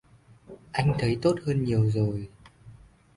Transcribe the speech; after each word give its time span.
Anh 0.73 0.93
thấy 0.99 1.17
tốt 1.21 1.35
hơn 1.45 1.63
nhiều 1.63 1.85
rồi 1.91 2.27